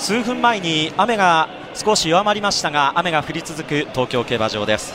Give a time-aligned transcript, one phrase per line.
[0.00, 4.94] 数分前に雨が少し弱まりましたが雨が降り続く東京競馬場です。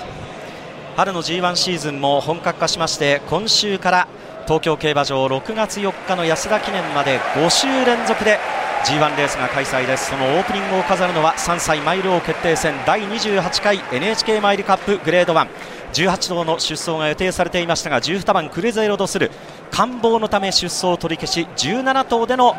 [0.96, 4.08] 春の G1 シーズンも本格化しまして今週から
[4.46, 8.40] 東京競馬場6月4日の安田記念まで5週連続で
[8.84, 10.10] G1 レースが開催です。
[10.10, 15.48] そのオープニングを飾るのは3歳マイル王決定戦第28回 NHK マイルカップグレード1
[15.94, 19.30] 18頭の出走が予定されていましたが12番クルゼイロドスル
[19.72, 22.56] 官房のため出走を取り消し17頭での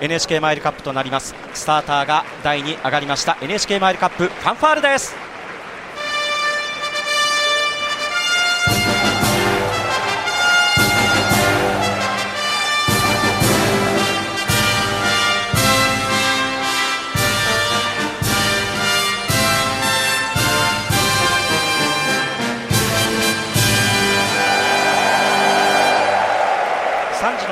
[0.00, 1.34] NHK マイルカップとなります。
[1.54, 3.36] スターターが台に上がりました。
[3.40, 5.29] NHK マイルカップファンファールです。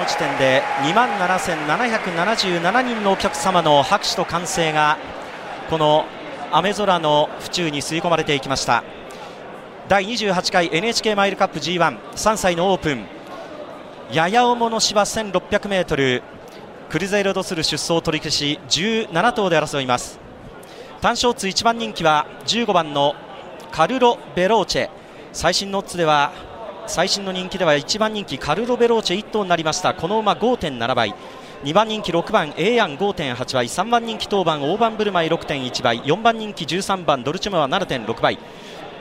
[0.09, 4.97] 時点で2万7777人のお客様の拍手と歓声が
[5.69, 6.07] この
[6.51, 8.83] 雨空の府中に吸い込まれていきました。
[9.89, 13.05] 第28回 NHK マイルカップ G13 歳のオープン。
[14.11, 16.23] やや重の芝 1600m
[16.89, 20.19] クルゼイロドスル出走取り消し17頭で争います。
[21.03, 23.15] 単勝通1番人気は15番の
[23.71, 24.91] カルロ・ベローチェ。
[25.35, 26.33] 最新のオッズでは
[26.89, 29.93] 最新の人気では1番人気カルロベローチェ1頭になりました。
[29.93, 31.15] この馬5.7倍。
[31.63, 33.67] 2番人気6番エーヤン5.8倍。
[33.67, 36.01] 3番人気当番大盤振る舞い6.1倍。
[36.01, 38.39] 4番人気13番ドルチェモは7.6倍。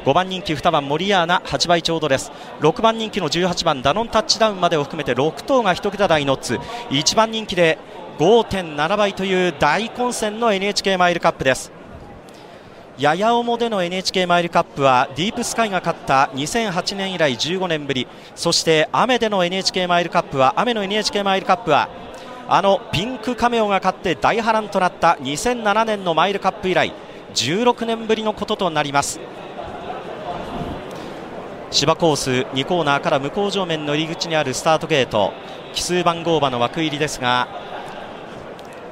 [0.04, 2.32] 5番人気2番モリアーナ8倍ちょうどです。
[2.60, 6.56] 6番人気の18番ダノンタッチダウンまでを含めて6頭が1桁台のッツ
[6.90, 7.78] 1番人気で
[8.20, 11.77] 5.7倍という大混戦の NHK マイルカップです。
[13.00, 21.90] やや重での NHK マイルカップはディープスカイが勝った2008年以来15年ぶりそして雨での NHK マイルカップは雨の NHK マイルカップは
[22.50, 26.92] あのピンクカメオが勝って大波乱となった2007年のマイルカップ以来
[27.36, 29.20] 16年ぶりのこととなります。
[31.70, 35.34] 芝コース2コーナーから向こう上面の入り口にあるスタートゲート
[35.74, 37.50] 奇数番号馬の枠入りですが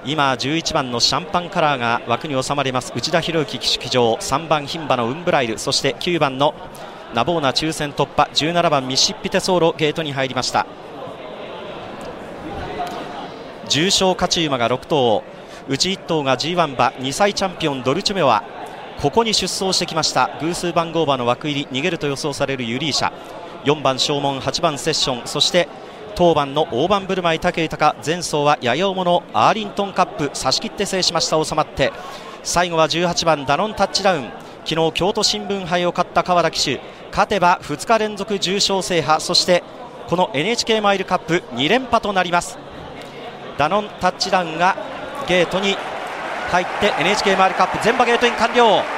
[0.07, 2.93] 今11番のシャンパンカラーが枠に収まります。
[2.95, 4.13] 内田博之騎手騎乗。
[4.21, 5.57] 3番牝馬のウンブライル。
[5.57, 6.53] そして9番の
[7.15, 8.29] ナボーナ抽選突破。
[8.31, 9.75] 17番ミシッピテソーロ。
[9.75, 10.67] ゲートに入りました。
[13.67, 15.23] 重賞勝ち馬が6頭。
[15.67, 16.93] うち1頭が G1 馬。
[16.99, 18.43] 2歳チャンピオンドルチュメは
[19.01, 20.29] ここに出走してきました。
[20.39, 21.79] 偶数番号馬の枠入り。
[21.79, 23.11] 逃げると予想されるユリーシャ。
[23.63, 25.27] 4番正門8番セッション。
[25.27, 25.67] そして
[26.15, 31.91] 当番のオオバンブルマイ武豊前走はやや重のアーリントンカップ差し切って制しました収まって。
[32.41, 34.29] 最後は18番ダノンタッチダウン。
[34.65, 36.81] 昨日京都新聞杯を勝った川田騎手
[37.11, 39.19] 勝てば2日連続重賞制覇。
[39.19, 39.61] そして
[40.07, 42.57] この NHK マイルカップ2連覇となります。
[43.57, 44.77] ダノンタッチダウンが
[45.27, 45.75] ゲートに
[46.49, 48.94] 入って NHK マイルカップ全馬ゲートイン完了。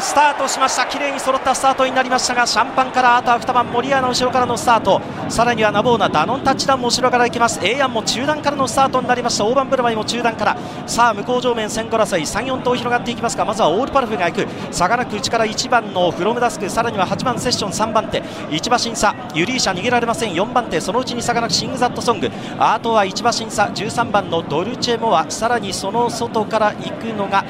[0.00, 0.86] スタートしました。
[0.86, 5.00] 綺麗に揃ったスタートになりましたがシャンパンカラーあとは2番モリアーナ後ろからのスタート。
[5.28, 7.64] さらにはナボーナダノンタッチダウンも後ろから行きます。
[7.64, 9.44] エイアンも中段からのスタートになりました。
[9.44, 10.56] 大盤振る舞いも中段から。
[10.86, 14.46] さあ向こう上面先行争い34頭広がっていきますがまずはオールパルフが行く。
[14.70, 16.68] 差がなく内から1番のフロムダスク。
[16.70, 18.22] さらには8番セッション3番手。
[18.22, 19.14] 1馬審査。
[19.34, 20.32] ユリーシャ逃げられません。
[20.32, 20.80] 4番手。
[20.80, 22.30] そのうちに差がなくシングザットソング。
[22.58, 23.64] あとは1馬審査。
[23.74, 25.30] 13番のドルチェモア。
[25.30, 27.44] さらにその外から行くのが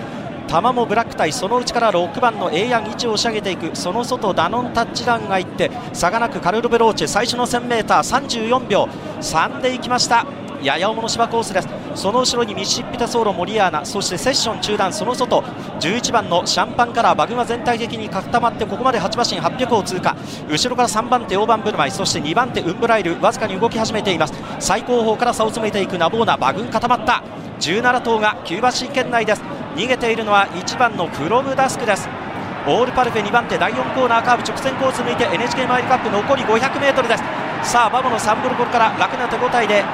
[0.51, 3.77] 玉もブラックタイその内から6番のエイヤン1を押し上げていく。
[3.77, 8.89] その外ダノンタッチダウンがいって差がなくカルロベローチェ最初の 1000m34 秒。
[9.21, 10.27] 3でいきました。
[10.61, 11.69] やや重の芝コースです。
[11.95, 13.85] その後ろにミシシッピテソーロモリアーナ。
[13.85, 15.41] そしてセッション中段その外
[15.79, 20.17] 11番のシャンパンカラー馬群が全体的に固まってここまで8馬身800を通過。
[20.49, 21.93] 後ろから3番手大盤振る舞い。
[21.93, 24.35] そして2番手ウンブライルわずかに動き始めています。
[24.59, 26.37] 最後方から差を詰めていくナヴォーナ。
[26.37, 27.23] 馬群固まった。
[27.61, 29.60] 17頭がキューバシー圏内です。
[29.77, 32.09] 逃げているのは1番のフロムダスクです。
[32.67, 37.23] オールパルフェ2番手第4コーナーカーブ直線コース抜いて NHK マイルカップ残り 500m です。
[37.63, 39.85] さあバボのサンブルコルから楽な手応えで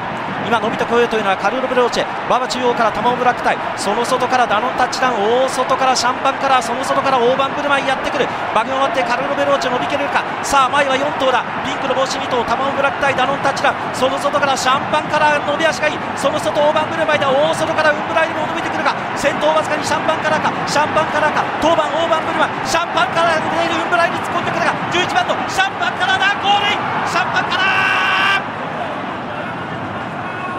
[0.47, 2.07] 今伸びてこようというのはカルロブローチェ。
[2.27, 3.59] 馬場中央から玉尾ブラックタイ。
[3.77, 5.45] その外からダノンタッチダウン。
[5.45, 8.27] 大外からシャンパンからその外から大盤振る舞いやってくる。
[8.55, 10.23] 馬群終わってカルロベローチェ伸びきれるか。
[10.43, 11.43] さあ前は4頭だ。
[11.67, 13.15] ピンクの帽子2頭玉尾ブラックタイ。
[13.15, 13.77] ダノンタッチダウン。
[13.95, 15.99] その外からシャンパンから伸び足がいい。
[16.19, 17.31] その外大盤振る舞いだ。
[17.31, 18.95] 大外からウンブライルも伸びてくるか。
[19.17, 27.65] 先頭わずかにシャンパンからかシャンパンからか当番大盤振る舞いシャンパンから出ているウンブライに突っ込んでくるが11番のシャンパンからだゴールインシャンパンから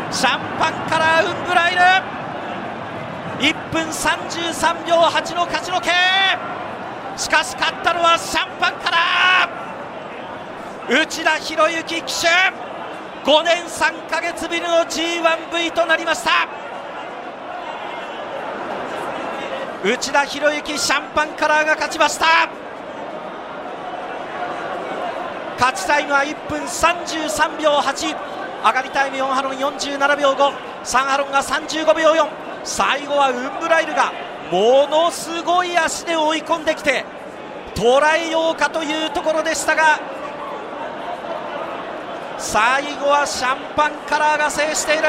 [0.09, 1.81] シャンパンカラーウンブライル
[3.45, 5.91] 1分33秒8の勝ちのけ
[7.15, 12.27] しかし勝ったのはシャンパンカラー内田博之騎手
[13.23, 16.66] 5年3か月ぶりの G1V となりました。
[19.83, 22.25] 内田博之シャンパンカラーが勝ちました。
[25.59, 28.15] 勝ちタイムは1分33秒8
[28.63, 32.27] 上がりタイム4ハロン47秒53ハロンが35秒4
[32.63, 34.11] 最後はウンブライルが
[34.51, 37.05] ものすごい足で追い込んできて
[37.75, 39.99] 捉えようかというところでしたが
[42.37, 45.03] 最後はシャンパンカラーが制している。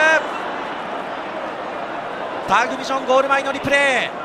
[2.48, 4.17] ターグビジョンゴール前のリプレー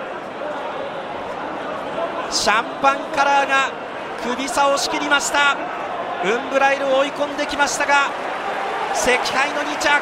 [2.33, 3.69] シャンパンカラーが
[4.23, 5.55] 首差を仕切りました。
[6.25, 8.07] ウンブライルを追い込んできましたが
[8.91, 10.01] 赤杯の2着。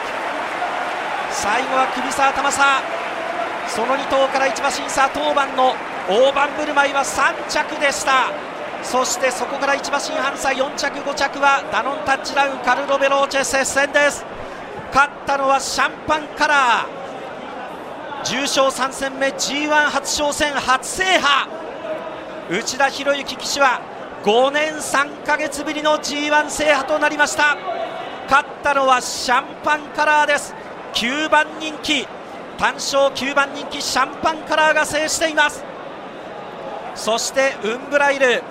[1.31, 2.81] 最後は首差玉差。
[3.67, 5.75] その2頭から一馬審査当番の
[6.09, 8.31] 大盤振る舞いは3着でした。
[8.81, 14.25] そしてそこから一馬審判査4着5着はダノンタッチダウンカルロ・ベローチェ接戦です。
[14.93, 18.23] 勝ったのはシャンパンカラー。
[18.23, 21.60] 重賞3戦目 G1 初挑戦初制覇。
[22.51, 23.79] 内田博之騎手は
[24.25, 27.55] 5年3か月ぶりの G1 制覇となりました。
[28.29, 30.53] 勝ったのはシャンパンカラーです。
[30.95, 32.05] 9番人気。
[32.57, 35.63] 単勝9番人気シャンパンカラーが制しています。
[36.93, 38.43] そしてウンブライル。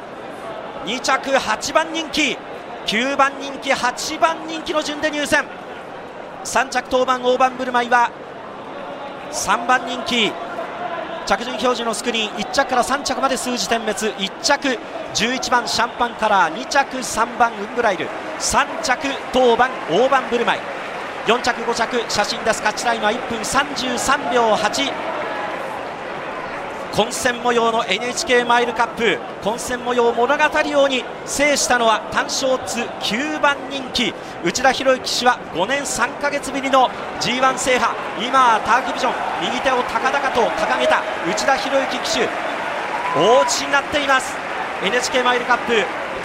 [0.86, 2.38] 2着8番人気。
[2.86, 5.44] 9番人気8番人気の順で入選
[6.44, 8.10] 3着当番大盤振る舞いは
[9.30, 10.32] 3番人気。
[11.30, 13.94] 着順表示のスクリーン1着から3着まで数字点滅。
[14.18, 14.78] 1着
[15.14, 18.08] 11番シャンパンカラー2着3番ウンブライル。
[18.40, 20.60] 3着当番大盤振る舞い。
[21.26, 22.60] 4着5着写真です。
[22.60, 25.09] 勝ちタイムは1分33秒8
[26.92, 34.12] 混戦模様の NHK マイルカップ混戦模様を物語るように制したのは単勝通9番人気。
[34.42, 36.90] 内田博之騎手は5年3か月ぶりの
[37.20, 37.94] G1 制覇。
[38.18, 42.28] 今ターグビジョン右手を高々と掲げた内田博之騎手。
[43.14, 44.36] 大内になっています。
[44.82, 45.72] NHK マイルカップ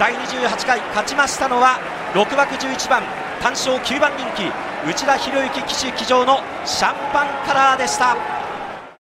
[0.00, 1.78] 第28回勝ちましたのは
[2.14, 3.02] 6枠11番
[3.40, 4.50] 単勝9番人気。
[4.84, 8.35] 内田博之騎手騎乗のシャンパンカラーでした。